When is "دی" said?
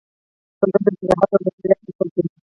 2.13-2.21